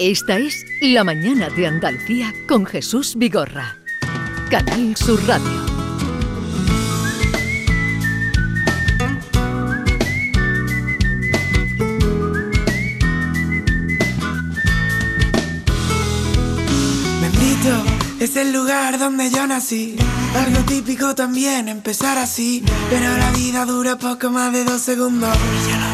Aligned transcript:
Esta 0.00 0.38
es 0.38 0.66
La 0.80 1.04
Mañana 1.04 1.48
de 1.50 1.68
Andalucía 1.68 2.34
con 2.48 2.66
Jesús 2.66 3.14
Vigorra. 3.16 3.78
Canal 4.50 4.96
Sur 4.96 5.24
Radio. 5.24 5.64
Bendito 17.20 17.84
es 18.18 18.34
el 18.34 18.52
lugar 18.52 18.98
donde 18.98 19.30
yo 19.30 19.46
nací. 19.46 19.94
Algo 20.34 20.58
típico 20.64 21.14
también 21.14 21.68
empezar 21.68 22.18
así. 22.18 22.64
Pero 22.90 23.16
la 23.16 23.30
vida 23.30 23.64
dura 23.64 23.96
poco 23.96 24.28
más 24.30 24.52
de 24.52 24.64
dos 24.64 24.82
segundos. 24.82 25.36
Y 25.36 25.70
yo 25.70 25.76
no, 25.76 25.86
no, 25.86 25.93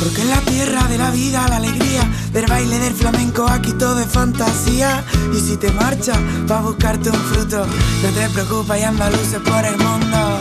Porque 0.00 0.22
en 0.22 0.30
la 0.30 0.40
tierra 0.40 0.88
de 0.88 0.98
la 0.98 1.10
vida, 1.10 1.46
la 1.48 1.56
alegría 1.56 2.02
del 2.32 2.46
baile 2.46 2.78
del 2.78 2.94
flamenco, 2.94 3.46
aquí 3.48 3.72
todo 3.72 4.00
es 4.00 4.08
fantasía. 4.08 5.04
Y 5.34 5.40
si 5.40 5.56
te 5.56 5.70
marchas, 5.72 6.18
va 6.50 6.58
a 6.58 6.62
buscarte 6.62 7.10
un 7.10 7.16
fruto. 7.16 7.66
No 7.66 8.08
te 8.10 8.28
preocupes 8.30 8.80
y 8.80 8.82
anda 8.84 9.10
luces 9.10 9.40
por 9.44 9.64
el 9.64 9.76
mundo. 9.78 10.40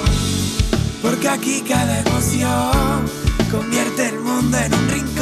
Porque 1.02 1.30
aquí 1.30 1.64
cada 1.68 2.00
emoción 2.00 3.06
convierte 3.52 4.10
el 4.10 4.20
mundo 4.20 4.58
en 4.58 4.74
un 4.74 4.90
rincón 4.90 5.13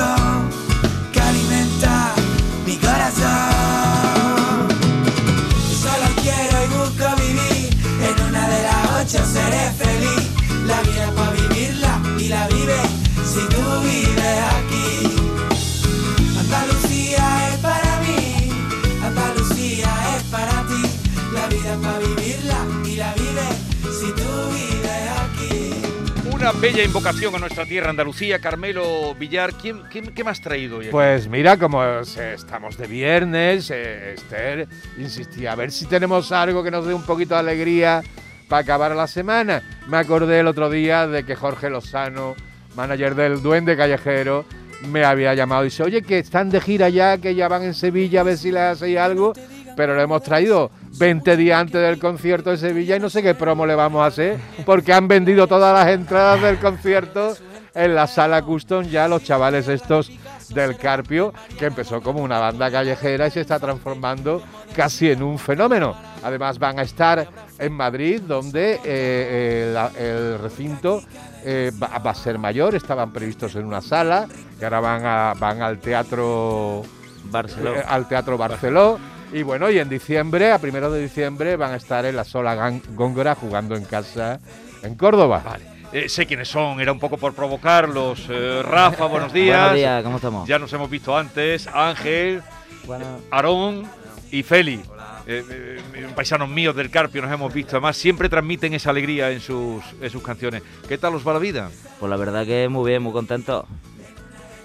bella 26.61 26.83
invocación 26.83 27.33
a 27.35 27.39
nuestra 27.39 27.65
tierra, 27.65 27.89
Andalucía. 27.89 28.39
Carmelo 28.39 29.15
Villar, 29.15 29.53
¿quién, 29.53 29.81
quién- 29.91 30.13
qué 30.13 30.23
me 30.23 30.29
has 30.31 30.41
traído 30.41 30.77
hoy? 30.77 30.87
Pues 30.91 31.27
mira, 31.27 31.57
como 31.57 31.83
estamos 31.83 32.77
de 32.77 32.87
viernes, 32.87 33.71
eh, 33.71 34.13
Esther 34.13 34.67
insistía 34.97 35.53
a 35.53 35.55
ver 35.55 35.71
si 35.71 35.85
tenemos 35.87 36.31
algo 36.31 36.63
que 36.63 36.69
nos 36.71 36.85
dé 36.85 36.93
un 36.93 37.03
poquito 37.03 37.33
de 37.33 37.39
alegría 37.39 38.03
para 38.47 38.61
acabar 38.61 38.95
la 38.95 39.07
semana. 39.07 39.61
Me 39.87 39.97
acordé 39.97 40.39
el 40.39 40.47
otro 40.47 40.69
día 40.69 41.07
de 41.07 41.23
que 41.25 41.35
Jorge 41.35 41.69
Lozano, 41.69 42.35
manager 42.75 43.15
del 43.15 43.41
Duende 43.41 43.75
Callejero, 43.75 44.45
me 44.87 45.03
había 45.03 45.33
llamado 45.33 45.63
y 45.63 45.65
dice, 45.65 45.83
oye, 45.83 46.01
que 46.03 46.19
están 46.19 46.49
de 46.49 46.61
gira 46.61 46.89
ya, 46.89 47.17
que 47.17 47.33
ya 47.35 47.47
van 47.47 47.63
en 47.63 47.73
Sevilla 47.73 48.21
a 48.21 48.23
ver 48.23 48.37
si 48.37 48.51
les 48.51 48.61
hacéis 48.61 48.97
algo, 48.97 49.33
pero 49.75 49.95
lo 49.95 50.01
hemos 50.01 50.21
traído 50.23 50.71
20 50.97 51.37
días 51.37 51.59
antes 51.59 51.81
del 51.81 51.99
concierto 51.99 52.49
de 52.51 52.57
Sevilla 52.57 52.95
y 52.95 52.99
no 52.99 53.09
sé 53.09 53.21
qué 53.23 53.33
promo 53.33 53.65
le 53.65 53.75
vamos 53.75 54.01
a 54.01 54.07
hacer, 54.07 54.39
porque 54.65 54.93
han 54.93 55.07
vendido 55.07 55.47
todas 55.47 55.73
las 55.73 55.93
entradas 55.93 56.41
del 56.41 56.57
concierto 56.59 57.35
en 57.73 57.95
la 57.95 58.05
sala 58.07 58.41
custom 58.41 58.83
ya 58.83 59.07
los 59.07 59.23
chavales 59.23 59.67
estos 59.69 60.11
del 60.49 60.75
Carpio, 60.75 61.33
que 61.57 61.67
empezó 61.67 62.01
como 62.01 62.21
una 62.21 62.37
banda 62.39 62.69
callejera 62.69 63.27
y 63.27 63.31
se 63.31 63.41
está 63.41 63.59
transformando 63.59 64.43
casi 64.75 65.09
en 65.09 65.23
un 65.23 65.39
fenómeno. 65.39 65.95
Además 66.23 66.59
van 66.59 66.79
a 66.79 66.81
estar 66.81 67.27
en 67.57 67.71
Madrid, 67.71 68.21
donde 68.21 68.73
eh, 68.73 68.79
eh, 68.83 69.87
el 69.97 70.39
recinto 70.39 71.01
eh, 71.45 71.71
va, 71.81 71.97
va 71.99 72.11
a 72.11 72.15
ser 72.15 72.37
mayor, 72.37 72.75
estaban 72.75 73.13
previstos 73.13 73.55
en 73.55 73.65
una 73.65 73.81
sala, 73.81 74.27
y 74.59 74.63
ahora 74.65 74.79
van, 74.81 75.05
a, 75.05 75.33
van 75.39 75.61
al 75.61 75.79
teatro 75.79 76.83
Barcelona. 77.23 77.79
eh, 77.79 77.83
al 77.87 78.07
Teatro 78.07 78.37
Barceló. 78.37 78.99
Y 79.33 79.43
bueno, 79.43 79.69
y 79.69 79.79
en 79.79 79.87
diciembre, 79.87 80.51
a 80.51 80.59
primero 80.59 80.91
de 80.91 81.01
diciembre, 81.01 81.55
van 81.55 81.71
a 81.71 81.77
estar 81.77 82.05
en 82.05 82.15
la 82.15 82.23
Sola 82.23 82.79
Góngora 82.93 83.35
jugando 83.35 83.75
en 83.75 83.85
casa 83.85 84.39
en 84.83 84.95
Córdoba. 84.95 85.41
Vale. 85.45 85.63
Eh, 85.93 86.09
sé 86.09 86.25
quiénes 86.25 86.47
son, 86.47 86.79
era 86.81 86.91
un 86.91 86.99
poco 86.99 87.17
por 87.17 87.33
provocarlos. 87.33 88.25
Eh, 88.29 88.61
Rafa, 88.63 89.05
buenos 89.05 89.31
días. 89.31 89.59
Buenos 89.59 89.75
días, 89.75 90.03
¿cómo 90.03 90.15
estamos? 90.17 90.47
Ya 90.47 90.59
nos 90.59 90.71
hemos 90.73 90.89
visto 90.89 91.17
antes. 91.17 91.67
Ángel, 91.67 92.41
Bueno, 92.85 93.05
Aarón 93.29 93.83
y 94.31 94.43
Feli. 94.43 94.81
Eh, 95.27 95.45
eh, 95.93 96.07
paisanos 96.15 96.49
míos 96.49 96.75
del 96.75 96.89
Carpio 96.89 97.21
nos 97.21 97.31
hemos 97.31 97.53
visto. 97.53 97.77
Además, 97.77 97.95
siempre 97.95 98.27
transmiten 98.27 98.73
esa 98.73 98.89
alegría 98.89 99.31
en 99.31 99.39
sus, 99.39 99.83
en 100.01 100.09
sus 100.09 100.23
canciones. 100.23 100.63
¿Qué 100.87 100.97
tal 100.97 101.15
os 101.15 101.25
va 101.27 101.33
la 101.33 101.39
vida? 101.39 101.69
pues 101.99 102.09
la 102.09 102.17
verdad 102.17 102.45
que 102.45 102.67
muy 102.67 102.89
bien, 102.89 103.03
muy 103.03 103.13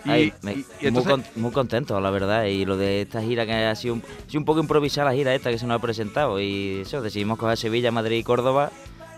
contento. 0.06 0.12
Y- 0.12 0.12
Ay, 0.12 0.32
me- 0.42 0.52
y- 0.52 0.54
y 0.54 0.90
muy, 0.90 0.98
entonces- 1.00 1.36
muy 1.36 1.50
contento, 1.52 2.00
la 2.00 2.10
verdad. 2.10 2.44
Y 2.44 2.64
lo 2.64 2.76
de 2.76 3.02
esta 3.02 3.22
gira 3.22 3.44
que 3.46 3.52
ha 3.52 3.74
sido 3.74 3.94
un, 3.94 4.02
ha 4.02 4.30
sido 4.30 4.40
un 4.40 4.44
poco 4.44 4.60
improvisada 4.60 5.10
la 5.10 5.16
gira 5.16 5.34
esta 5.34 5.50
que 5.50 5.58
se 5.58 5.66
nos 5.66 5.76
ha 5.76 5.80
presentado. 5.80 6.40
Y 6.40 6.80
eso, 6.82 7.00
decidimos 7.02 7.38
coger 7.38 7.56
Sevilla, 7.56 7.90
Madrid 7.90 8.18
y 8.18 8.22
Córdoba. 8.22 8.70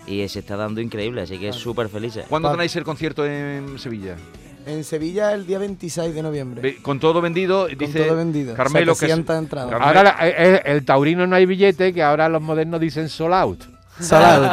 Y 0.06 0.26
se 0.28 0.38
está 0.38 0.56
dando 0.56 0.80
increíble, 0.80 1.20
así 1.22 1.38
que 1.38 1.52
súper 1.52 1.88
felices. 1.90 2.24
¿Cuándo 2.28 2.50
tenéis 2.50 2.74
el 2.76 2.84
concierto 2.84 3.26
en 3.26 3.78
Sevilla? 3.78 4.16
En 4.64 4.82
Sevilla 4.84 5.32
el 5.34 5.46
día 5.46 5.58
26 5.58 6.14
de 6.14 6.22
noviembre. 6.22 6.76
Con 6.82 6.98
todo 6.98 7.20
vendido, 7.20 7.68
Con 7.68 7.78
dice 7.78 8.04
todo 8.06 8.16
vendido. 8.16 8.54
Carmelo 8.54 8.86
que 8.92 9.06
es- 9.06 9.12
700 9.12 9.38
entradas. 9.38 9.70
Carmelo- 9.70 9.86
Ahora 9.86 10.02
la- 10.02 10.28
eh, 10.28 10.34
eh, 10.56 10.62
el 10.64 10.84
taurino 10.84 11.26
no 11.26 11.36
hay 11.36 11.44
billete, 11.46 11.92
que 11.92 12.02
ahora 12.02 12.28
los 12.28 12.40
modernos 12.42 12.80
dicen 12.80 13.08
sold 13.08 13.34
out. 13.34 13.64
Salado. 14.00 14.52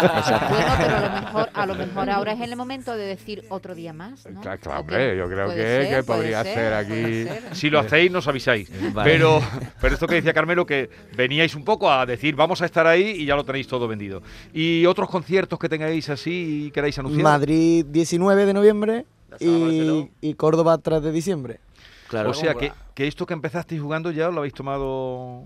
Bueno, 0.49 0.73
pero 0.77 0.95
a 0.95 0.99
lo 0.99 1.21
mejor, 1.21 1.49
a 1.53 1.65
lo 1.65 1.75
mejor 1.75 2.09
ahora 2.09 2.31
es 2.33 2.41
el 2.41 2.55
momento 2.55 2.95
de 2.95 3.05
decir 3.05 3.43
otro 3.49 3.75
día 3.75 3.93
más, 3.93 4.25
¿no? 4.29 4.41
Claro, 4.41 4.79
hombre, 4.79 5.17
yo 5.17 5.27
creo 5.27 5.49
que- 5.49 5.55
ser, 5.55 5.95
que 5.97 6.03
podría 6.03 6.43
ser 6.43 6.73
aquí- 6.73 6.89
puede 6.89 7.41
ser. 7.41 7.55
Si 7.55 7.69
lo 7.69 7.79
hacéis, 7.79 8.11
nos 8.11 8.27
avisáis. 8.27 8.69
Vale. 8.93 9.11
Pero, 9.11 9.41
pero 9.81 9.93
esto 9.93 10.07
que 10.07 10.15
decía 10.15 10.33
Carmelo, 10.33 10.65
que 10.65 10.89
veníais 11.15 11.53
un 11.55 11.63
poco 11.63 11.91
a 11.91 12.05
decir, 12.05 12.35
vamos 12.35 12.61
a 12.61 12.65
estar 12.65 12.87
ahí 12.87 13.09
y 13.21 13.25
ya 13.25 13.35
lo 13.35 13.43
tenéis 13.43 13.67
todo 13.67 13.87
vendido. 13.87 14.21
¿Y 14.53 14.85
otros 14.85 15.09
conciertos 15.09 15.59
que 15.59 15.69
tengáis 15.69 16.09
así 16.09 16.65
y 16.67 16.71
queráis 16.71 16.97
anunciar? 16.99 17.23
Madrid 17.23 17.85
19 17.87 18.45
de 18.45 18.53
noviembre 18.53 19.05
y, 19.39 20.09
y 20.21 20.33
Córdoba 20.35 20.77
3 20.77 21.01
de 21.03 21.11
diciembre. 21.11 21.59
Claro. 22.07 22.29
O 22.29 22.33
sea, 22.33 22.53
que, 22.53 22.71
que 22.93 23.07
esto 23.07 23.25
que 23.25 23.33
empezasteis 23.33 23.81
jugando 23.81 24.11
ya 24.11 24.29
lo 24.29 24.37
habéis 24.39 24.53
tomado... 24.53 25.43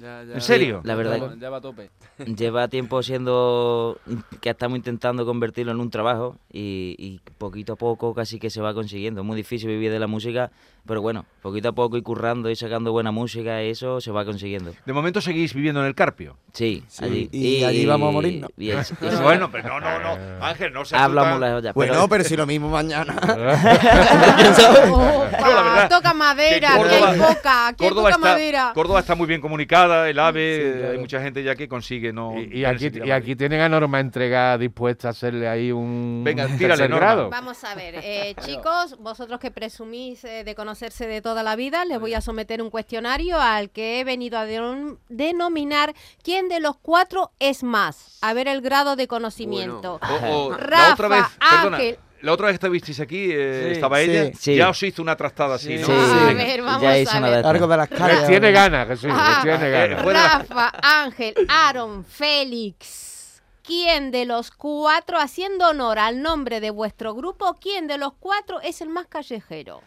Ya, 0.00 0.22
ya. 0.24 0.34
¿En 0.34 0.40
serio? 0.40 0.80
la 0.84 0.94
verdad 0.94 1.18
Ya 1.18 1.24
va- 1.26 1.34
ya 1.36 1.50
va 1.50 1.56
a 1.56 1.60
tope. 1.60 1.90
Lleva 2.38 2.68
tiempo 2.68 3.02
siendo 3.02 3.98
que 4.40 4.50
estamos 4.50 4.76
intentando 4.78 5.26
convertirlo 5.26 5.72
en 5.72 5.80
un 5.80 5.90
trabajo 5.90 6.36
y, 6.52 6.94
y 6.98 7.20
poquito 7.38 7.72
a 7.72 7.76
poco 7.76 8.14
casi 8.14 8.38
que 8.38 8.48
se 8.50 8.60
va 8.60 8.74
consiguiendo. 8.74 9.22
Es 9.22 9.26
muy 9.26 9.36
difícil 9.36 9.68
vivir 9.68 9.90
de 9.90 9.98
la 9.98 10.06
música, 10.06 10.50
pero 10.88 11.00
bueno, 11.02 11.24
poquito 11.42 11.68
a 11.68 11.72
poco 11.72 11.96
y 11.96 12.02
currando 12.02 12.50
y 12.50 12.56
sacando 12.56 12.90
buena 12.90 13.10
música 13.12 13.62
y 13.62 13.70
eso 13.70 14.00
se 14.00 14.10
va 14.10 14.24
consiguiendo. 14.24 14.72
De 14.86 14.92
momento 14.92 15.20
seguís 15.20 15.54
viviendo 15.54 15.80
en 15.80 15.86
el 15.86 15.94
Carpio. 15.94 16.36
Sí, 16.52 16.82
Sí, 16.88 17.04
allí. 17.04 17.28
y 17.30 17.62
allí 17.64 17.86
vamos 17.86 18.08
a 18.08 18.12
morirnos. 18.12 18.50
y 18.56 18.70
es- 18.70 18.92
y 19.02 19.06
eso- 19.06 19.22
Bueno, 19.22 19.50
pero 19.52 19.68
no, 19.68 19.80
no, 19.80 19.98
no. 20.16 20.44
Ángel, 20.44 20.72
no 20.72 20.84
se 20.84 20.96
hablamos 20.96 21.38
las 21.38 21.52
ollas. 21.54 21.74
Bueno, 21.74 21.92
pero- 21.92 22.08
pero 22.08 22.24
si 22.24 22.36
lo 22.36 22.46
mismo 22.46 22.68
mañana. 22.70 23.14
Opa, 23.22 24.86
No, 24.86 25.28
la 25.54 25.62
verdad, 25.62 25.88
toca 25.88 26.14
madera, 26.14 26.58
que 26.60 26.66
hay 26.66 26.78
Córdoba- 26.78 27.26
poca, 27.28 27.74
que 27.76 27.84
hay 27.84 27.88
Córdoba 27.90 28.02
poca 28.02 28.08
está, 28.10 28.18
madera. 28.18 28.70
Córdoba 28.74 29.00
está 29.00 29.14
muy 29.14 29.26
bien 29.26 29.40
comunicada, 29.40 30.08
el 30.08 30.18
AVE, 30.18 30.56
Sí, 30.72 30.78
claro. 30.78 30.92
hay 30.92 30.98
mucha 30.98 31.20
gente 31.22 31.42
ya 31.42 31.54
que 31.56 31.68
consigue 31.68 32.12
no... 32.12 32.34
Y, 32.40 32.64
aquí, 32.64 32.90
y 33.04 33.10
aquí 33.10 33.36
tienen 33.36 33.60
a 33.60 33.68
Norma 33.68 34.00
Entrega 34.00 34.56
dispuesta 34.58 35.08
a 35.08 35.10
hacerle 35.10 35.48
ahí 35.48 35.70
un 35.72 36.22
Venga, 36.24 36.46
tírale, 36.46 36.68
tercer 36.68 36.90
Norma. 36.90 37.06
grado. 37.06 37.30
Vamos 37.30 37.62
a 37.64 37.74
ver, 37.74 37.96
eh, 38.02 38.34
chicos, 38.44 38.96
vosotros 38.98 39.38
que 39.38 39.50
presumís 39.50 40.24
eh, 40.24 40.44
de 40.44 40.54
conocerse 40.78 41.08
de 41.08 41.20
toda 41.20 41.42
la 41.42 41.56
vida, 41.56 41.84
les 41.84 41.98
voy 41.98 42.14
a 42.14 42.20
someter 42.20 42.62
un 42.62 42.70
cuestionario 42.70 43.40
al 43.40 43.70
que 43.70 43.98
he 43.98 44.04
venido 44.04 44.38
a 44.38 44.46
denom- 44.46 44.98
denominar 45.08 45.92
quién 46.22 46.48
de 46.48 46.60
los 46.60 46.76
cuatro 46.76 47.32
es 47.40 47.64
más. 47.64 48.18
A 48.20 48.32
ver 48.32 48.46
el 48.46 48.60
grado 48.60 48.94
de 48.94 49.08
conocimiento. 49.08 49.98
O- 50.00 50.46
o 50.46 50.50
la 50.52 50.56
Rafa, 50.56 50.92
otra 50.92 51.08
vez, 51.08 51.24
perdona, 51.50 51.78
la 52.20 52.32
otra 52.32 52.46
vez 52.46 52.52
que 52.60 52.66
estuvisteis 52.66 53.00
aquí, 53.00 53.28
eh, 53.32 53.62
Sí, 53.66 53.72
estaba 53.72 54.00
ella, 54.00 54.30
Sí. 54.38 54.54
ya 54.54 54.68
os 54.68 54.80
hizo 54.84 55.02
una 55.02 55.16
trastada 55.16 55.56
así, 55.56 55.78
¿no? 55.78 55.86
Sí, 55.86 55.92
A 55.92 56.32
ver, 56.32 56.62
vamos 56.62 56.82
ya 56.82 56.88
a 56.88 56.92
ver. 56.92 56.98
de 56.98 57.02
estas. 57.02 57.42
Largo 57.42 57.66
de 57.66 57.76
las 57.76 57.88
caras. 57.88 58.26
tiene 58.28 58.52
ganas, 58.52 58.86
Jesús, 58.86 59.10
Ah, 59.12 59.42
les 59.44 59.58
tiene 59.58 59.70
ganas. 59.72 60.02
Fuera. 60.04 60.28
Rafa, 60.48 60.72
Ángel, 60.80 61.34
Aaron, 61.48 62.04
Félix. 62.04 63.42
¿Quién 63.64 64.12
de 64.12 64.24
los 64.26 64.50
cuatro, 64.52 65.18
haciendo 65.18 65.68
honor 65.68 65.98
al 65.98 66.22
nombre 66.22 66.60
de 66.60 66.70
vuestro 66.70 67.14
grupo, 67.14 67.54
quién 67.60 67.86
de 67.88 67.98
los 67.98 68.12
cuatro 68.18 68.60
es 68.62 68.80
el 68.80 68.88
más 68.88 69.06
callejero? 69.08 69.82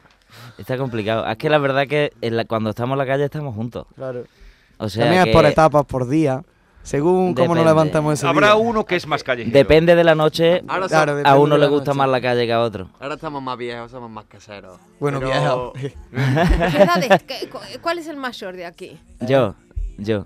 Está 0.57 0.77
complicado. 0.77 1.25
Es 1.27 1.37
que 1.37 1.49
la 1.49 1.57
verdad 1.57 1.87
que 1.87 2.11
en 2.21 2.37
la- 2.37 2.45
cuando 2.45 2.69
estamos 2.71 2.93
en 2.95 2.99
la 2.99 3.05
calle 3.05 3.25
estamos 3.25 3.55
juntos. 3.55 3.85
Claro. 3.95 4.23
O 4.77 4.89
sea 4.89 5.03
También 5.05 5.23
que 5.25 5.29
es 5.31 5.35
por 5.35 5.45
etapas, 5.45 5.85
por 5.85 6.07
día. 6.07 6.43
Según 6.83 7.35
cómo 7.35 7.49
nos 7.49 7.57
Depende. 7.57 7.65
levantamos 7.69 8.13
ese 8.15 8.25
Habrá 8.25 8.47
día. 8.47 8.55
uno 8.55 8.85
que 8.87 8.95
es 8.95 9.05
más 9.05 9.23
callejero. 9.23 9.53
depende 9.55 9.93
de 9.95 10.03
la 10.03 10.15
noche. 10.15 10.63
Ahora, 10.67 10.87
Claro, 10.87 11.15
depende 11.15 11.29
A 11.29 11.39
uno 11.39 11.55
le 11.55 11.67
gusta 11.67 11.91
noche. 11.91 11.97
más 11.99 12.09
la 12.09 12.21
calle 12.21 12.47
que 12.47 12.53
a 12.53 12.59
otro. 12.59 12.89
ahora 12.99 13.13
estamos 13.13 13.43
más 13.43 13.55
viejos, 13.55 13.91
somos 13.91 14.09
más 14.09 14.25
caseros. 14.25 14.79
Bueno, 14.99 15.19
Pero- 15.19 15.31
viejo. 15.31 15.73
¿Qué 16.73 16.81
edades- 16.83 17.23
qué- 17.27 17.49
cu- 17.49 17.59
¿Cuál 17.83 17.99
es 17.99 18.07
el 18.07 18.17
mayor 18.17 18.55
de 18.55 18.65
aquí? 18.65 18.99
Yo, 19.19 19.53
yo. 19.99 20.25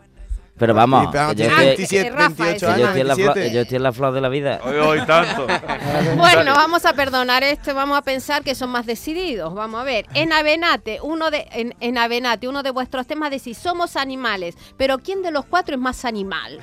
Pero 0.57 0.74
vamos, 0.74 1.02
Sí, 1.02 1.10
pero 1.12 1.28
que 1.28 1.36
yo 1.36 1.36
tiene 1.36 1.52
estoy, 1.54 1.66
27, 1.66 2.07
Eh, 2.07 2.12
Rafa, 2.12 2.44
28 2.44 2.46
ese 2.46 2.60
que 2.60 2.66
yo 2.66 2.69
años, 2.74 2.88
estoy 2.88 3.02
en 3.02 3.07
la 3.07 3.16
flor, 3.16 3.34
27. 3.36 3.56
yo 3.56 3.62
estoy 3.62 3.75
en 3.75 3.84
la 3.84 3.92
flor 3.92 4.13
de 4.13 4.22
la 4.22 4.30
vida. 4.30 4.60
Hoy, 4.63 4.75
hoy 4.78 5.06
tanto. 5.06 5.48
Bueno, 6.18 6.54
vamos 6.56 6.86
a 6.86 6.94
perdonar 6.94 7.44
esto, 7.44 7.75
vamos 7.75 7.98
a 7.98 8.02
pensar 8.02 8.44
que 8.44 8.56
son 8.56 8.69
más 8.69 8.86
decididos. 8.86 9.54
Vamos 9.54 9.81
a 9.81 9.84
ver, 9.84 10.06
en 10.13 10.31
Avenate, 10.31 11.00
uno 11.02 11.30
de 11.30 11.46
en, 11.52 11.75
en 11.81 11.98
Avenate, 11.98 12.48
uno 12.48 12.63
de 12.63 12.72
vuestros 12.72 13.06
temas 13.06 13.31
decís, 13.31 13.57
somos 13.57 13.98
animales, 13.98 14.56
pero 14.78 14.98
¿quién 15.00 15.22
de 15.22 15.31
los 15.31 15.46
cuatro 15.46 15.75
es 15.75 15.81
más 15.81 16.06
animal? 16.06 16.60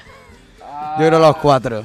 Yo 0.99 1.07
creo 1.07 1.19
los 1.19 1.37
cuatro. 1.37 1.85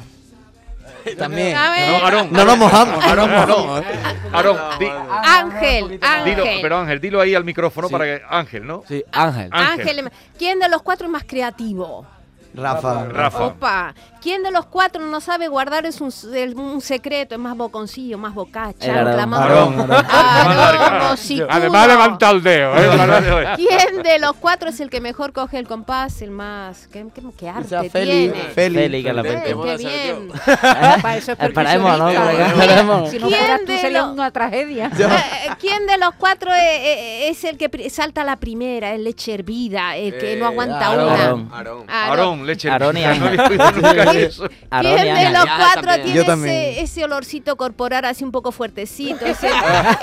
También. 1.18 1.56
A 1.56 1.72
ver, 1.72 1.90
No, 1.90 2.06
Aarón. 2.06 2.28
No 2.32 2.46
nos 2.46 2.58
mojamos, 2.58 2.98
no 3.04 3.10
Aarón. 3.10 3.84
¿eh? 3.84 3.86
Aarón, 4.34 4.58
Ángel, 5.24 6.00
dilo, 6.26 6.44
Ángel. 6.44 6.60
pero 6.62 6.78
Ángel, 6.80 7.00
dilo 7.02 7.22
ahí 7.22 7.36
al 7.36 7.44
micrófono 7.44 7.88
Sí. 7.88 7.92
para 7.92 8.06
que. 8.06 8.22
Ángel, 8.30 8.66
¿no? 8.68 8.84
Sí, 8.88 9.04
Ángel. 9.12 9.50
Ángel. 9.52 9.90
Ángel, 10.00 10.12
¿quién 10.38 10.60
de 10.60 10.70
los 10.70 10.82
cuatro 10.82 11.06
es 11.08 11.12
más 11.12 11.24
creativo? 11.24 12.06
Rafa. 12.54 13.06
Rafa. 13.06 13.46
Opa, 13.46 13.94
¿quién 14.22 14.44
de 14.44 14.52
los 14.52 14.66
cuatro 14.66 15.06
no 15.06 15.22
sabe 15.22 15.48
guardar 15.48 15.86
es 15.86 16.02
un, 16.02 16.12
el- 16.34 16.56
un 16.56 16.82
secreto? 16.82 17.36
Es 17.36 17.42
más 17.42 17.56
boconcillo, 17.56 18.18
más 18.18 18.34
bocacha, 18.34 19.00
El. 19.02 19.08
Además 19.08 19.48
levanta 21.88 22.30
el 22.32 22.44
dedo, 22.44 22.74
¿eh? 22.76 23.54
¿Quién 23.56 24.04
de 24.04 24.20
los 24.20 24.34
cuatro 24.34 24.70
es 24.70 24.80
el 24.80 24.90
que 24.90 25.02
mejor 25.02 25.34
coge 25.34 25.60
el 25.60 25.68
compás? 25.68 26.22
El 26.22 26.32
más. 26.32 26.88
¿Qué, 26.88 27.06
qué, 27.14 27.22
qué 27.38 27.50
arte 27.50 27.64
Quizá 27.64 27.84
Feli. 27.90 28.12
tiene? 28.32 28.50
Feli. 28.54 28.76
Feli, 28.78 29.04
que 29.04 29.14
la 29.14 29.22
Eh, 29.22 29.56
qué 29.64 29.78
bien. 29.78 30.30
Para 31.02 31.18
eso 31.18 31.32
es 31.34 31.40
Esperemos, 31.40 31.98
¿no? 31.98 32.06
percusionista. 32.08 32.48
Esperemos. 32.48 33.10
Si 33.18 33.20
no 33.20 33.28
¿Quién 33.28 33.40
fueras 33.40 33.60
tú 33.62 33.72
de 33.72 33.78
sería 33.80 34.02
los- 34.02 34.12
una 34.12 34.32
tragedia. 34.32 34.92
Eh, 34.98 35.50
¿Quién 35.60 35.86
de 35.88 35.98
los 35.98 36.12
cuatro 36.18 36.52
eh, 36.54 37.26
eh, 37.26 37.30
es, 37.30 37.44
el 37.44 37.58
que 37.58 37.90
salta 37.90 38.24
la 38.24 38.36
primera? 38.38 38.94
Es 38.94 39.00
leche 39.00 39.34
hervida, 39.34 39.96
el 39.96 40.18
que 40.18 40.36
no 40.36 40.46
Eh, 40.46 40.50
aguanta 40.50 40.92
una. 40.92 41.12
Aarón. 41.14 41.50
Aarón. 41.54 41.86
Aarón. 41.90 42.37
Aarón, 42.38 42.48
leche. 42.48 42.70
Aarón 42.70 42.98
y 42.98 43.02
¿Quién 43.02 45.16
de 45.16 45.30
los 45.32 45.46
Ya, 45.46 45.58
cuatro 45.58 46.04
tiene 46.04 46.22
ese, 46.22 46.82
ese 46.82 47.04
olorcito 47.04 47.56
corporal 47.56 48.06
así 48.06 48.24
un 48.24 48.32
poco 48.32 48.52
fuertecito? 48.52 49.26
Ese, 49.26 49.48
eh, 49.48 49.52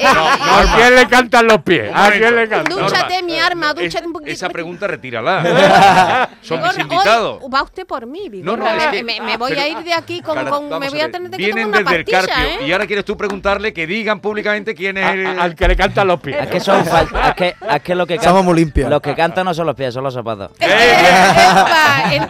¿A 0.07 0.75
quién 0.77 0.95
le 0.95 1.07
cantan 1.09 1.47
los 1.47 1.63
pies? 1.63 1.91
¿A 1.95 2.11
quién 2.11 2.35
le 2.37 2.49
cantan? 2.49 2.79
Dúchate, 2.79 3.23
mi 3.23 3.39
arma, 3.39 3.71
Es- 3.71 3.77
dúchate 3.85 4.07
un 4.07 4.13
poquito. 4.13 4.31
Esa 4.33 4.49
pregunta 4.49 4.87
retírala. 4.87 6.29
Son 6.43 6.63
mis 6.63 6.79
invitados. 6.79 7.41
va 7.53 7.63
usted 7.63 7.87
por 7.87 8.07
mí, 8.07 8.29
No, 8.43 8.57
no, 8.57 8.67
es 8.69 8.77
me, 8.87 8.91
que- 8.91 9.05
me- 9.05 9.21
me 9.21 9.37
voy 9.37 9.51
pero- 9.51 9.63
a 9.63 9.69
ir 9.69 9.79
de 9.79 9.93
aquí 9.95 10.21
con, 10.21 10.35
Cara, 10.35 10.51
con- 10.51 10.69
me 10.79 10.89
voy 10.91 11.01
a 11.01 11.11
tener 11.11 11.31
que 11.31 11.37
tomar 11.37 11.39
Vienen 11.39 11.69
una 11.69 11.79
desde 11.79 11.97
el 11.97 12.05
pastilla, 12.05 12.35
Carpio 12.35 12.61
¿eh? 12.63 12.67
y 12.67 12.73
ahora 12.73 12.87
quieres 12.87 13.05
tú 13.05 13.17
preguntarle 13.17 13.73
que 13.73 13.87
digan 13.87 14.21
públicamente 14.21 14.75
quién 14.75 14.97
es 14.99 15.05
A- 15.07 15.13
el. 15.13 15.27
al 15.39 15.55
que 15.55 15.69
le 15.69 15.77
cantan 15.77 16.09
los 16.09 16.21
pies. 16.21 16.37
Es 16.41 16.49
que 16.49 16.61
son 16.61 16.81
es 16.85 17.35
que, 17.37 17.55
es 17.69 17.83
que 17.83 17.95
lo 17.95 18.07
que 18.07 18.15
Somos 18.17 18.25
cantan, 18.27 18.45
muy 18.45 18.55
limpios. 18.57 18.91
los 18.91 19.01
que 19.01 19.15
cantan 19.15 19.45
no 19.45 19.55
son 19.55 19.67
los 19.67 19.75
pies, 19.77 19.95
son 19.95 20.05
los 20.05 20.15
zapatos. 20.15 20.51
Eh, 20.61 20.67
Epa, 20.69 22.15
en- 22.15 22.24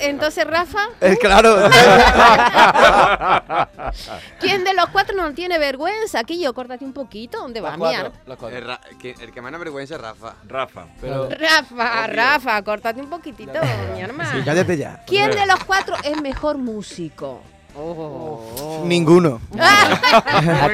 entonces, 0.00 0.46
Rafa, 0.46 0.88
Es 1.00 1.18
claro. 1.18 1.54
¿quién 4.40 4.64
de 4.64 4.74
los 4.74 4.86
cuatro 4.90 5.16
no 5.16 5.32
tiene 5.34 5.58
vergüenza? 5.58 6.20
Aquí 6.20 6.40
yo, 6.40 6.54
córtate 6.54 6.84
un 6.84 6.92
poquito. 6.92 7.38
¿Dónde 7.38 7.60
va, 7.60 7.76
mi 7.76 7.94
arma? 7.94 8.12
El, 8.50 8.76
el 9.20 9.32
que 9.32 9.40
más 9.40 9.52
vergüenza 9.52 9.94
es 9.96 10.00
Rafa. 10.00 10.34
Rafa. 10.46 10.86
Pero 11.00 11.28
Rafa, 11.28 12.06
Rafa, 12.06 12.62
córtate 12.62 13.00
un 13.00 13.10
poquitito, 13.10 13.52
mi 13.94 14.00
hermano. 14.00 14.30
Sí, 14.32 14.42
cállate 14.44 14.76
ya. 14.76 15.02
¿Quién 15.06 15.30
de 15.30 15.46
los 15.46 15.64
cuatro 15.64 15.96
es 16.02 16.20
mejor 16.20 16.58
músico? 16.58 17.42
Ninguno. 18.84 19.40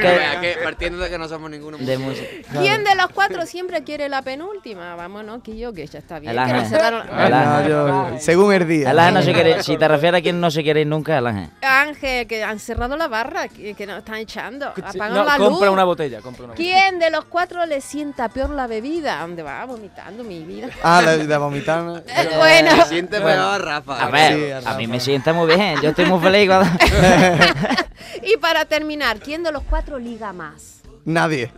Que- 0.00 0.06
vea 0.06 0.40
que 0.40 0.56
partiendo 0.62 0.98
de 0.98 1.08
que 1.10 1.18
no 1.18 1.28
somos 1.28 1.50
ninguno 1.50 1.78
de 1.78 1.98
música. 1.98 2.26
¿Quién 2.60 2.84
de 2.84 2.94
los 2.94 3.08
cuatro 3.14 3.46
siempre 3.46 3.82
quiere 3.84 4.08
la 4.08 4.22
penúltima? 4.22 4.94
Vámonos, 4.94 5.42
que 5.42 5.56
yo, 5.56 5.72
que 5.72 5.86
ya 5.86 5.98
está 5.98 6.18
bien. 6.18 6.36
El 6.38 6.46
que 6.46 6.52
nos 6.52 6.72
El 6.72 7.30
No, 7.30 7.68
yo- 7.68 8.18
según 8.18 8.52
el 8.52 8.66
día. 8.68 8.90
El 8.90 8.98
ángel 8.98 9.14
no 9.14 9.22
se 9.22 9.32
quiere, 9.32 9.62
si 9.62 9.76
te 9.76 9.88
refieres 9.88 10.18
a 10.20 10.22
quien 10.22 10.40
no 10.40 10.50
se 10.50 10.62
quiere 10.62 10.82
ir 10.82 10.86
nunca, 10.86 11.18
el 11.18 11.26
ángel. 11.26 11.50
Ángel, 11.62 12.26
que 12.26 12.42
han 12.44 12.58
cerrado 12.58 12.96
la 12.96 13.08
barra, 13.08 13.48
que, 13.48 13.74
que 13.74 13.86
nos 13.86 13.98
están 13.98 14.16
echando. 14.16 14.68
Apagan 14.68 15.14
No, 15.14 15.24
la 15.24 15.36
compra 15.36 15.70
una 15.70 15.84
botella, 15.84 16.20
compra 16.20 16.44
una 16.44 16.52
botella. 16.54 16.74
¿Quién 16.88 16.98
de 16.98 17.10
los 17.10 17.24
cuatro 17.26 17.64
le 17.66 17.80
sienta 17.80 18.28
peor 18.28 18.50
la 18.50 18.66
bebida? 18.66 19.20
¿Dónde 19.20 19.42
va? 19.42 19.64
Vomitando 19.64 20.22
mi 20.24 20.40
vida. 20.44 20.68
Ah, 20.82 21.02
de, 21.02 21.26
de 21.26 21.36
vomitar. 21.38 22.02
Eh, 22.06 22.28
bueno, 22.36 22.76
Se 22.84 22.88
siente 22.90 23.20
peor 23.20 23.62
Rafa. 23.64 24.04
A 24.06 24.10
ver, 24.10 24.34
Sí, 24.36 24.50
a 24.50 24.60
Rafa. 24.60 24.76
mí 24.76 24.86
me 24.86 25.00
sienta 25.00 25.32
muy 25.32 25.46
bien, 25.54 25.80
yo 25.80 25.90
estoy 25.90 26.04
muy 26.06 26.20
feliz 26.20 26.48
cuando... 26.48 26.70
y 28.22 28.36
para 28.38 28.64
terminar, 28.64 29.18
¿quién 29.20 29.42
de 29.42 29.52
los 29.52 29.62
cuatro 29.64 29.98
liga 29.98 30.32
más? 30.32 30.82
Nadie. 31.04 31.50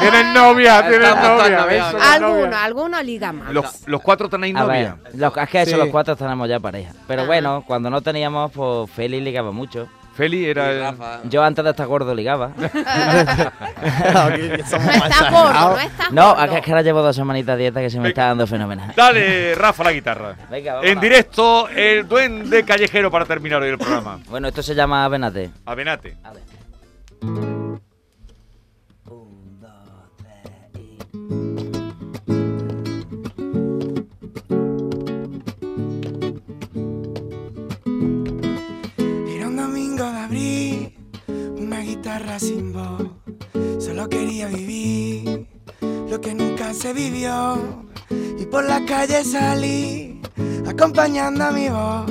Tienen 0.00 0.32
novia, 0.32 0.80
tienen 0.88 1.10
novia. 1.10 1.90
Alguno, 2.12 2.56
alguno 2.56 3.02
liga 3.02 3.30
más. 3.32 3.52
Los, 3.52 3.86
los 3.86 4.00
cuatro 4.00 4.28
tenéis 4.28 4.54
ver, 4.54 4.62
novia. 4.64 4.96
los, 5.14 5.36
es 5.36 5.48
que 5.50 5.62
eso, 5.62 5.72
Sí. 5.72 5.76
los 5.76 5.88
cuatro 5.90 6.16
tenemos 6.16 6.48
ya 6.48 6.58
pareja. 6.58 6.92
Pero 7.06 7.22
Ah. 7.22 7.26
bueno, 7.26 7.64
cuando 7.66 7.90
no 7.90 8.00
teníamos, 8.00 8.50
pues 8.52 8.90
Feli 8.90 9.20
ligaba 9.20 9.52
mucho. 9.52 9.86
Feli 10.14 10.44
era. 10.46 10.70
El-. 10.70 10.96
Yo 11.30 11.42
antes 11.42 11.64
de 11.64 11.70
estar 11.70 11.86
gordo 11.86 12.14
ligaba. 12.14 12.50
No 14.10 14.78
más 14.78 15.10
está 15.10 15.30
gordo, 15.30 15.52
no 15.70 15.78
está 15.78 16.10
No, 16.10 16.34
gordo. 16.34 16.56
es 16.56 16.62
que 16.64 16.70
ahora 16.70 16.82
llevo 16.82 17.02
dos 17.02 17.16
semanitas 17.16 17.56
de 17.56 17.62
dieta 17.62 17.80
que 17.80 17.90
se 17.90 17.98
me 17.98 18.08
está 18.10 18.26
dando 18.26 18.46
fenomenal. 18.46 18.92
Dale, 18.94 19.54
Rafa, 19.54 19.84
la 19.84 19.92
guitarra. 19.92 20.34
Venga, 20.50 20.74
vamos. 20.74 20.90
En 20.90 21.00
directo, 21.00 21.68
el 21.68 22.06
duende 22.06 22.64
callejero 22.64 23.10
para 23.10 23.24
terminar 23.24 23.62
hoy 23.62 23.70
el 23.70 23.78
programa. 23.78 24.18
Bueno, 24.28 24.48
esto 24.48 24.62
se 24.62 24.74
llama 24.74 25.08
Venate. 25.08 25.50
Avenate. 25.64 26.16
A 26.24 26.32
ver. 26.32 27.59
Guitarra 42.10 42.40
sin 42.40 42.72
voz. 42.72 43.06
Solo 43.78 44.08
quería 44.08 44.48
vivir 44.48 45.46
lo 45.80 46.20
que 46.20 46.34
nunca 46.34 46.74
se 46.74 46.92
vivió. 46.92 47.86
Y 48.38 48.46
por 48.46 48.64
la 48.64 48.84
calle 48.84 49.24
salí, 49.24 50.20
acompañando 50.66 51.44
a 51.44 51.52
mi 51.52 51.68
voz. 51.68 52.10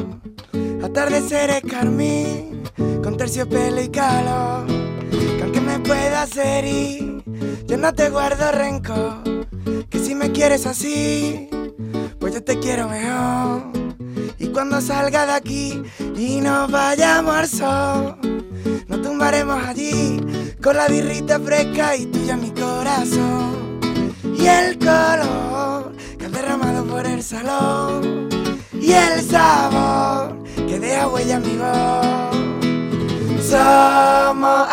Atardeceres 0.82 1.64
carmín, 1.70 2.64
con 3.04 3.18
terciopelo 3.18 3.82
y 3.82 3.90
calor. 3.90 4.68
Que 5.12 5.44
aunque 5.44 5.60
me 5.60 5.80
puedas 5.80 6.38
herir, 6.38 7.22
yo 7.68 7.78
no 7.78 7.94
te 7.94 8.10
guardo 8.10 8.52
rencor. 8.54 9.22
Que 9.90 10.00
si 10.00 10.16
me 10.16 10.32
quieres 10.32 10.66
así, 10.66 11.50
pues 12.20 12.36
yo 12.36 12.42
te 12.42 12.58
quiero 12.60 12.88
mejor. 12.88 13.64
Y 14.38 14.48
cuando 14.48 14.80
salga 14.80 15.26
de 15.26 15.34
aquí 15.34 15.84
y 16.16 16.40
nos 16.40 16.72
vayamos 16.72 17.36
al 17.36 17.48
sol, 17.48 18.39
tumbaremos 19.10 19.66
allí 19.66 20.22
con 20.62 20.78
la 20.78 20.88
birrita 20.88 21.40
fresca 21.40 21.96
y 21.96 22.06
tuya 22.06 22.38
mi 22.38 22.52
corazón. 22.52 23.80
Y 24.38 24.46
el 24.46 24.78
color 24.78 25.94
que 26.18 26.26
ha 26.26 26.30
derramado 26.30 26.86
por 26.86 27.08
el 27.08 27.24
salón, 27.24 28.30
y 28.72 28.92
el 28.92 29.22
sabor 29.22 30.44
que 30.68 30.80
deja 30.80 31.08
huella 31.08 31.38
en 31.38 31.42
mi 31.42 31.58
voz. 31.58 32.36
Somos 33.50 34.68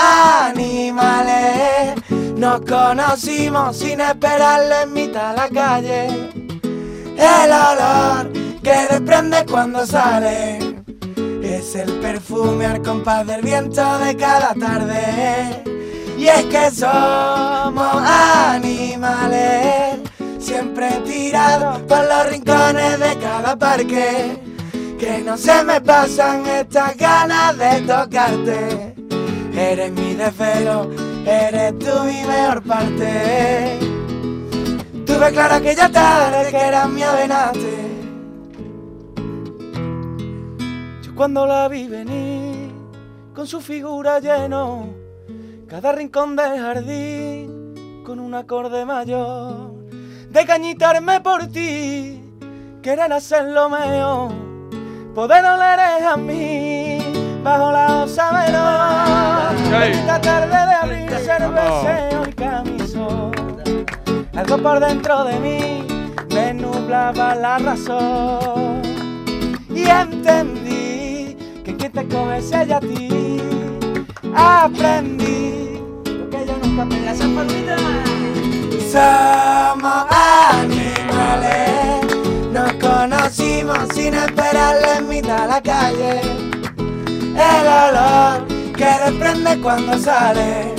animales, 0.44 1.94
nos 2.36 2.60
conocimos 2.60 3.78
sin 3.78 4.02
esperarlo 4.02 4.82
en 4.82 4.92
mitad 4.92 5.30
de 5.30 5.36
la 5.36 5.48
calle. 5.48 6.08
El 7.16 7.50
olor 7.50 8.32
que 8.62 8.86
desprende 8.90 9.46
cuando 9.46 9.86
sale 9.86 10.75
es 11.56 11.74
el 11.74 12.00
perfume 12.00 12.66
al 12.66 12.82
compás 12.82 13.26
del 13.26 13.40
viento 13.40 13.98
de 13.98 14.14
cada 14.16 14.54
tarde. 14.54 15.62
Y 16.18 16.28
es 16.28 16.44
que 16.44 16.70
somos 16.70 18.02
animales, 18.02 19.20
siempre 20.38 20.88
tirados 21.04 21.80
por 21.82 22.04
los 22.04 22.30
rincones 22.30 23.00
de 23.00 23.16
cada 23.18 23.56
parque. 23.56 24.38
Que 24.98 25.22
no 25.24 25.36
se 25.36 25.62
me 25.64 25.80
pasan 25.80 26.46
estas 26.46 26.96
ganas 26.96 27.56
de 27.56 27.80
tocarte. 27.82 28.94
Eres 29.54 29.92
mi 29.92 30.14
desvelo, 30.14 30.90
eres 31.26 31.78
tú 31.78 32.04
mi 32.04 32.22
mejor 32.24 32.62
parte. 32.62 33.78
Tuve 35.06 35.32
claro 35.32 35.54
aquella 35.54 35.90
tarde 35.90 36.50
que 36.50 36.58
era 36.58 36.86
mi 36.86 37.02
avenate. 37.02 37.95
Cuando 41.16 41.46
la 41.46 41.66
vi 41.68 41.88
venir, 41.88 42.70
con 43.34 43.46
su 43.46 43.62
figura 43.62 44.20
lleno, 44.20 44.88
cada 45.66 45.92
rincón 45.92 46.36
del 46.36 46.60
jardín, 46.60 48.02
con 48.04 48.20
un 48.20 48.34
acorde 48.34 48.84
mayor, 48.84 49.72
de 50.28 50.44
cañitarme 50.44 51.22
por 51.22 51.46
ti, 51.46 52.22
querer 52.82 53.10
hacer 53.14 53.46
lo 53.46 53.70
mejor, 53.70 54.30
poder 55.14 55.42
oler 55.46 55.80
a 56.04 56.16
mí, 56.18 56.98
bajo 57.42 57.72
la 57.72 58.02
osa 58.04 58.32
menor. 58.32 59.84
Esta 59.86 60.20
tarde 60.20 60.48
de 60.48 60.74
abril, 60.74 61.10
cerveceo 61.18 62.28
y 62.28 62.32
camisón. 62.34 63.32
Algo 64.34 64.58
por 64.58 64.80
dentro 64.80 65.24
de 65.24 65.40
mí 65.40 65.86
me 66.34 66.52
nublaba 66.52 67.34
la 67.34 67.56
razón. 67.56 68.82
y 69.74 69.84
entendí 69.88 70.65
que 72.16 72.24
quien 72.24 72.24
te 72.24 72.24
come 72.24 72.38
es 72.38 72.52
ella 72.52 72.76
a 72.76 72.80
ti. 72.80 73.40
Aprendí 74.34 75.80
lo 76.06 76.30
que 76.30 76.46
yo 76.46 76.56
nunca 76.62 76.84
me 76.84 77.00
las 77.00 77.18
Somos 78.92 80.06
animales, 80.10 81.60
nos 82.52 82.72
conocimos 82.74 83.78
sin 83.94 84.14
esperarle 84.14 84.96
en 84.98 85.08
mitad 85.08 85.42
de 85.42 85.48
la 85.48 85.60
calle. 85.60 86.20
El 87.36 87.66
olor 87.66 88.46
que 88.74 88.88
desprende 89.04 89.60
cuando 89.60 89.98
sale 89.98 90.74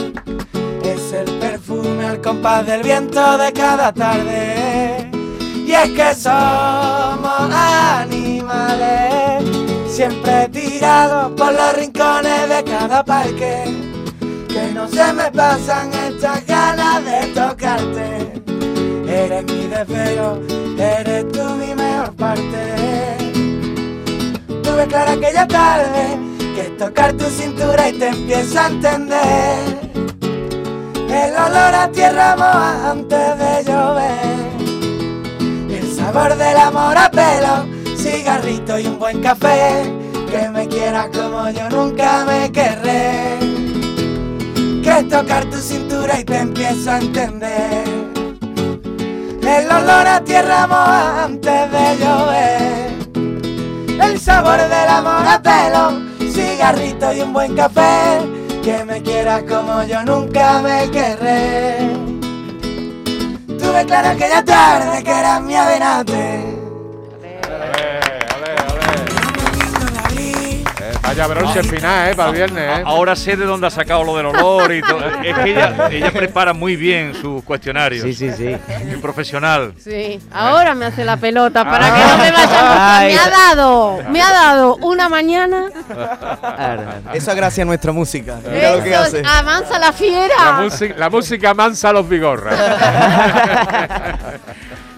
es 0.84 1.14
el 1.14 1.32
perfume 1.40 2.06
al 2.06 2.22
compás 2.22 2.66
del 2.66 2.82
viento 2.84 3.38
de 3.38 3.54
cada 3.54 3.92
tarde. 3.92 5.12
Y 5.68 5.72
es 5.74 5.92
que 5.92 6.16
somos 6.16 7.52
animales, 7.52 9.27
siempre 9.98 10.48
tirados 10.50 11.32
por 11.32 11.52
los 11.52 11.74
rincones 11.74 12.48
de 12.50 12.64
cada 12.66 13.04
parque. 13.04 13.64
Que 14.48 14.72
no 14.72 14.88
se 14.88 15.12
me 15.12 15.32
pasan 15.32 15.92
estas 15.92 16.46
ganas 16.46 17.04
de 17.04 17.28
tocarte. 17.34 18.44
Eres 19.08 19.44
mi 19.46 19.66
deseo, 19.66 20.40
eres 20.78 21.32
tú 21.32 21.44
mi 21.56 21.74
mejor 21.74 22.14
parte. 22.16 23.18
Tuve 24.62 24.86
clara 24.86 25.14
aquella 25.14 25.48
tarde 25.48 26.20
que 26.56 26.64
tocar 26.78 27.14
tu 27.14 27.26
cintura 27.26 27.90
y 27.90 27.94
te 27.94 28.10
empiezo 28.10 28.60
a 28.60 28.68
entender. 28.68 29.92
El 31.10 31.32
olor 31.34 31.74
a 31.74 31.90
tierra 31.92 32.36
moja 32.36 32.92
antes 32.92 33.40
de 33.40 33.64
llover. 33.66 34.48
El 35.72 35.96
sabor 35.96 36.38
del 36.38 36.58
amor 36.58 36.96
a 37.00 37.10
pelo, 37.10 37.77
cigarrito 37.98 38.80
y 38.80 38.88
un 38.88 39.00
buen 39.00 39.22
café. 39.22 39.84
Que 40.30 40.50
me 40.50 40.68
quieras 40.68 41.08
como 41.08 41.50
yo 41.50 41.70
nunca 41.70 42.26
me 42.26 42.52
querré. 42.52 43.40
Que 44.84 45.04
tocar 45.10 45.46
tu 45.50 45.58
cintura 45.58 46.20
y 46.20 46.24
te 46.24 46.38
empiezo 46.38 46.92
a 46.92 47.00
entender. 47.00 47.84
El 49.42 49.66
olor 49.72 50.08
a 50.08 50.24
tierra 50.24 50.68
moja 50.68 51.24
antes 51.24 51.72
de 51.72 51.98
llover. 51.98 52.98
El 54.02 54.20
sabor 54.20 54.58
del 54.58 54.90
amor 54.90 55.28
a 55.28 55.42
pelo, 55.42 56.02
cigarrito 56.32 57.12
y 57.14 57.22
un 57.22 57.34
buen 57.34 57.56
café 57.56 58.20
que 58.62 58.84
me 58.84 59.02
quieras 59.02 59.44
como 59.44 59.84
yo 59.84 60.04
nunca 60.04 60.62
me 60.62 60.92
querré. 60.92 61.94
Tuve 63.48 63.86
claro 63.86 64.10
aquella 64.10 64.44
tarde 64.44 65.04
que 65.04 65.12
eras 65.12 65.42
mi 65.42 65.56
avenate. 65.56 66.57
Vaya 71.18 71.28
bronce 71.34 71.64
final, 71.64 72.12
¿eh? 72.12 72.16
Para 72.16 72.30
el 72.30 72.36
viernes, 72.36 72.80
¿eh? 72.80 72.84
Ahora 72.86 73.16
sé 73.16 73.36
de 73.36 73.46
dónde 73.46 73.66
ha 73.66 73.70
sacado 73.72 74.04
lo 74.04 74.16
del 74.18 74.28
olor 74.28 74.72
y 74.72 74.82
todo. 74.82 75.00
Es 75.24 75.36
que 75.36 75.50
ella, 75.52 75.88
ella 75.92 76.12
prepara 76.12 76.54
muy 76.54 76.76
bien 76.76 77.16
sus 77.16 77.44
cuestionarios. 77.44 78.04
Sí, 78.04 78.14
sí, 78.14 78.32
sí. 78.38 78.56
Muy 78.86 78.98
profesional. 78.98 79.74
Sí, 79.84 80.20
ahora 80.32 80.76
me 80.76 80.86
hace 80.86 81.04
la 81.04 81.18
pelota 81.18 81.64
para 81.66 81.86
que 81.88 82.02
Ah. 82.02 82.08
no 82.12 82.18
me 82.24 82.32
vaya. 82.32 82.98
Ay. 83.00 83.14
Me 83.14 83.20
ha 83.20 83.30
dado, 83.30 84.00
me 84.10 84.22
ha 84.22 84.32
dado 84.32 84.76
una 84.78 85.10
mañana. 85.10 85.66
Eso 87.14 87.32
es 87.32 87.36
gracias 87.36 87.64
a 87.64 87.66
nuestra 87.66 87.92
música. 87.92 88.38
Mira 88.52 88.76
lo 88.76 88.84
que 88.84 88.92
Eso, 88.92 89.02
hace. 89.02 89.24
avanza 89.26 89.80
la 89.80 89.88
La, 89.88 89.94
fiera. 89.94 90.52
música, 90.62 90.94
la 90.98 91.10
música 91.10 91.54
mansa 91.56 91.90
a 91.90 91.94
los 91.94 92.08
vigorras. 92.08 92.60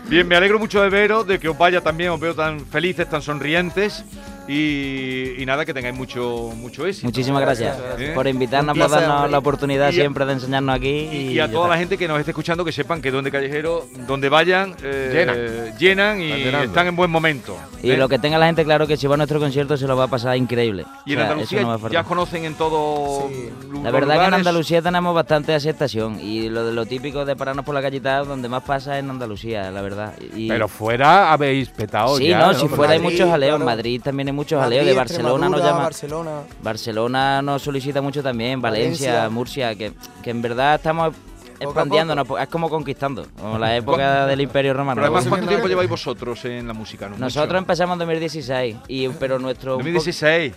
Bien, 0.08 0.28
me 0.28 0.36
alegro 0.36 0.58
mucho 0.60 0.82
de 0.82 0.90
veros, 0.90 1.28
de 1.28 1.40
que 1.40 1.48
os 1.48 1.58
vaya 1.58 1.82
también, 1.82 2.10
os 2.10 2.20
veo 2.20 2.34
tan 2.36 2.66
felices, 2.66 3.08
tan 3.10 3.22
sonrientes. 3.22 4.04
Y, 4.52 5.42
y 5.42 5.46
nada, 5.46 5.64
que 5.64 5.74
tengáis 5.76 5.96
mucho, 5.96 6.52
mucho 6.56 6.86
éxito. 6.88 7.06
Muchísimas 7.06 7.42
gracias 7.42 7.78
¿Eh? 8.00 8.14
por 8.16 8.28
invitarnos, 8.28 8.76
por 8.76 8.90
darnos 8.90 9.30
la 9.30 9.38
oportunidad 9.38 9.90
Y 9.92 9.94
siempre 9.94 10.26
de 10.26 10.34
enseñarnos 10.34 10.76
aquí. 10.76 10.88
Y, 11.12 11.18
Y, 11.30 11.34
y 11.34 11.40
a 11.40 11.52
toda 11.52 11.68
la 11.68 11.78
gente 11.78 11.98
que 11.98 12.08
nos 12.08 12.18
esté 12.20 12.32
escuchando 12.32 12.66
que 12.66 12.72
sepan 12.72 13.00
que 13.02 13.12
Duende 13.12 13.30
Callejero, 13.32 13.86
donde 14.08 14.28
vayan, 14.28 14.76
eh, 14.84 15.72
Llenan. 15.78 15.78
llenan 15.78 16.22
y 16.22 16.32
Están 16.66 16.88
en 16.88 16.96
buen 16.96 17.12
momento. 17.12 17.56
Y 17.84 17.92
¿eh? 17.92 17.98
lo 17.98 18.10
que 18.10 18.18
tenga 18.18 18.38
la 18.40 18.48
gente 18.48 18.66
claro 18.66 18.88
que 18.88 18.98
si 18.98 19.06
va 19.08 19.14
a 19.14 19.18
nuestro 19.18 19.40
concierto 19.40 19.78
se 19.78 19.86
lo 19.86 19.96
va 19.96 20.06
a 20.06 20.08
pasar 20.08 20.36
increíble. 20.36 20.86
Y 21.06 21.14
en 21.14 21.20
O 21.20 21.22
sea, 21.22 21.32
Andalucía 21.32 21.62
no 21.62 21.90
ya 21.90 22.04
conocen 22.04 22.46
en 22.46 22.56
todo. 22.56 23.30
Sí. 23.30 23.50
La 23.84 23.92
verdad 23.92 24.20
que 24.20 24.26
en. 24.28 24.34
Andalucía 24.34 24.82
tenemos 24.82 25.14
bastante 25.14 25.54
aceptación 25.54 26.20
y 26.20 26.50
lo 26.50 26.66
de 26.66 26.74
lo 26.74 26.86
típico 26.86 27.24
de 27.24 27.36
pararnos 27.36 27.64
por 27.66 27.76
la 27.76 27.82
callita 27.82 28.20
donde 28.24 28.50
más 28.50 28.64
pasa 28.64 28.98
es 28.98 29.04
en 29.04 29.10
Andalucía, 29.12 29.70
la 29.70 29.82
verdad. 29.82 30.14
Y, 30.36 30.48
Pero 30.48 30.68
fuera 30.68 31.32
habéis 31.32 31.70
petado 31.70 32.18
sí, 32.18 32.28
ya. 32.30 32.40
no, 32.40 32.54
si 32.54 32.68
fuera 32.68 32.94
hay 32.94 33.00
muchos 33.00 33.30
jaleos, 33.30 33.58
claro. 33.58 33.66
Madrid 33.66 34.02
también 34.04 34.28
hay 34.30 34.34
muchos 34.40 34.62
jaleos, 34.62 34.86
de 34.86 34.94
Barcelona 34.94 35.50
nos 35.50 35.62
llama. 35.62 35.84
Barcelona. 35.84 36.32
Barcelona 36.64 37.42
nos 37.42 37.62
solicita 37.62 38.02
mucho 38.02 38.24
también, 38.24 38.62
Valencia, 38.62 39.12
Valencia. 39.12 39.30
Murcia, 39.30 39.76
que, 39.76 39.94
que 40.24 40.30
en 40.30 40.42
verdad 40.42 40.76
estamos 40.76 41.14
expandiéndonos, 41.60 42.28
es 42.42 42.48
como 42.48 42.70
conquistando, 42.70 43.26
como 43.40 43.58
la 43.60 43.76
época 43.78 44.26
del 44.28 44.42
Imperio 44.42 44.74
Romano. 44.74 44.96
Pero 44.96 45.06
además, 45.08 45.24
Sí, 45.24 45.30
¿cuánto 45.30 45.48
tiempo 45.48 45.68
lleváis 45.68 45.90
vosotros 45.90 46.44
en 46.46 46.68
la 46.68 46.74
música? 46.74 47.10
No 47.10 47.18
Nosotros 47.18 47.50
mucho. 47.50 47.58
empezamos 47.60 47.94
en 47.96 48.00
2016, 48.00 48.76
y, 48.88 49.08
pero 49.10 49.40
nuestro... 49.40 49.74
un 49.78 49.80
po- 49.84 49.90
2016. 49.90 50.54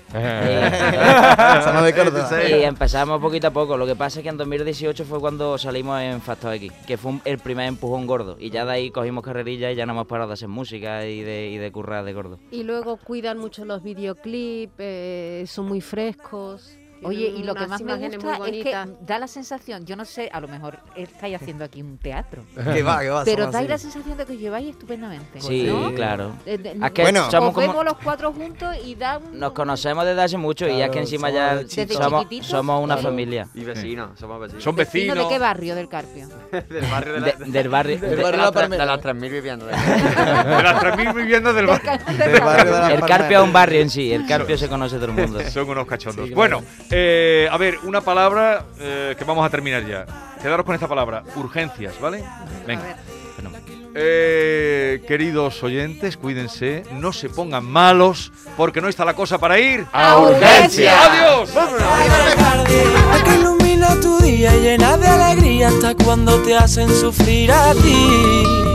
Somos 1.64 1.84
de 1.84 1.94
Córdoba. 1.94 2.28
Y 2.48 2.62
empezamos 2.64 3.20
poquito 3.20 3.46
a 3.48 3.50
poco. 3.50 3.76
Lo 3.76 3.86
que 3.86 3.96
pasa 3.96 4.20
es 4.20 4.22
que 4.22 4.28
en 4.28 4.36
2018 4.36 5.04
fue 5.04 5.20
cuando 5.20 5.58
salimos 5.58 6.00
en 6.00 6.20
Factor 6.20 6.54
X, 6.54 6.72
que 6.86 6.96
fue 6.96 7.12
un- 7.12 7.22
el 7.24 7.38
primer 7.38 7.66
empujón 7.68 8.06
gordo. 8.06 8.36
Y 8.38 8.50
ya 8.50 8.64
de 8.64 8.72
ahí 8.72 8.90
cogimos 8.90 9.24
carrerilla 9.24 9.70
y 9.70 9.74
ya 9.76 9.86
no 9.86 9.92
hemos 9.92 10.06
parado 10.06 10.28
de 10.28 10.34
hacer 10.34 10.48
música 10.48 11.06
y 11.06 11.20
de, 11.22 11.48
y 11.50 11.58
de 11.58 11.72
currar 11.72 12.04
de 12.04 12.12
gordo. 12.12 12.38
Y 12.50 12.62
luego 12.62 12.96
cuidan 12.96 13.38
mucho 13.38 13.64
los 13.64 13.82
videoclips, 13.82 14.72
eh, 14.78 15.44
son 15.46 15.66
muy 15.66 15.80
frescos. 15.80 16.76
Oye, 17.04 17.26
y 17.36 17.42
lo 17.42 17.54
que 17.54 17.66
más 17.66 17.80
me 17.82 17.96
gusta 17.96 18.38
muy 18.38 18.58
es 18.58 18.64
que 18.64 18.76
da 19.00 19.18
la 19.18 19.26
sensación, 19.26 19.84
yo 19.86 19.96
no 19.96 20.04
sé, 20.04 20.28
a 20.32 20.40
lo 20.40 20.48
mejor 20.48 20.78
estáis 20.96 21.36
haciendo 21.36 21.64
aquí 21.64 21.82
un 21.82 21.98
teatro, 21.98 22.44
Que 22.72 22.82
va, 22.82 23.00
que 23.00 23.10
va. 23.10 23.24
pero 23.24 23.38
somos 23.44 23.52
dais 23.54 23.68
la 23.68 23.78
sensación 23.78 24.16
de 24.16 24.24
que 24.26 24.32
os 24.32 24.38
lleváis 24.38 24.70
estupendamente. 24.70 25.40
Sí, 25.40 25.64
¿no? 25.64 25.92
claro. 25.94 26.32
Eh, 26.46 26.58
de- 26.58 26.72
Es 26.72 26.92
que 26.92 27.02
Bueno. 27.02 27.30
somos 27.30 27.48
os 27.50 27.54
como... 27.54 27.66
vemos 27.68 27.84
los 27.84 27.96
cuatro 27.98 28.32
juntos 28.32 28.76
y 28.84 28.94
da 28.94 29.18
un... 29.18 29.38
Nos 29.38 29.52
conocemos 29.52 30.04
desde 30.04 30.22
hace 30.22 30.36
mucho 30.36 30.68
y 30.68 30.78
ya 30.78 30.90
que 30.90 31.00
encima 31.00 31.28
somos 31.28 31.68
ya 31.68 31.86
somos, 31.88 32.46
somos 32.46 32.84
una 32.84 32.94
Claro. 32.94 33.08
familia. 33.08 33.48
Y 33.54 33.64
vecinos, 33.64 34.18
somos 34.18 34.40
vecinos. 34.40 34.62
Son 34.62 34.76
¿Vecino 34.76 35.14
vecinos. 35.14 35.28
de 35.28 35.34
qué 35.34 35.38
barrio 35.40 35.74
del 35.74 35.88
Carpio? 35.88 36.28
del 36.52 36.86
barrio 36.90 37.12
de, 37.14 37.20
la, 37.20 37.26
De- 37.26 37.44
del 37.46 37.68
barrio. 37.68 37.98
De- 38.00 38.16
barrio 38.16 38.26
de, 38.26 38.36
La 38.36 38.36
las 38.44 38.50
tre- 38.50 38.54
Palmera. 38.54 38.84
de 38.84 38.90
las 38.90 39.00
3.000 39.00 39.30
viviendas. 39.30 39.68
de- 39.68 40.62
las 40.62 40.82
3.000 40.82 41.14
viviendas 41.14 41.54
del 41.54 41.66
barrio. 41.66 41.90
Del 42.18 42.40
barrio 42.40 42.72
de 42.74 42.80
la 42.80 42.92
el. 42.94 43.00
Carpio 43.02 43.38
es 43.40 43.44
un 43.44 43.52
barrio 43.52 43.80
en 43.80 43.90
sí, 43.90 44.12
el 44.12 44.26
Carpio 44.26 44.56
se 44.58 44.68
conoce 44.68 44.96
todo 44.96 45.06
el 45.06 45.12
mundo. 45.12 45.40
Son 45.50 45.68
unos 45.68 45.86
cachondos. 45.86 46.30
Bueno, 46.30 46.62
eh, 46.92 47.48
a 47.50 47.56
ver, 47.56 47.78
una 47.84 48.00
palabra 48.00 48.64
eh, 48.78 49.14
que 49.18 49.24
vamos 49.24 49.44
a 49.44 49.50
terminar 49.50 49.84
ya. 49.86 50.06
Quedaros 50.40 50.66
con 50.66 50.74
esta 50.74 50.88
palabra, 50.88 51.22
urgencias, 51.36 51.98
¿vale? 52.00 52.24
Venga. 52.66 52.96
Bueno. 53.40 53.56
Eh, 53.94 55.02
queridos 55.06 55.62
oyentes, 55.62 56.16
cuídense, 56.16 56.84
no 56.92 57.12
se 57.12 57.28
pongan 57.28 57.64
malos, 57.64 58.32
porque 58.56 58.80
no 58.80 58.88
está 58.88 59.04
la 59.04 59.14
cosa 59.14 59.38
para 59.38 59.58
ir. 59.58 59.86
¡A 59.92 60.18
urgencia! 60.18 60.92
¡Adiós! 61.04 61.54
La 61.54 63.24
que 63.24 63.34
ilumina 63.34 64.00
tu 64.00 64.18
día 64.20 64.52
llena 64.56 64.96
de 64.96 65.06
alegría 65.08 65.68
hasta 65.68 65.94
cuando 65.94 66.42
te 66.42 66.56
hacen 66.56 66.88
sufrir 66.88 67.52
a 67.52 67.72
ti. 67.74 68.71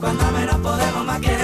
Cuando 0.00 0.30
menos 0.32 0.56
podemos, 0.56 1.06
más 1.06 1.20
queremos 1.20 1.43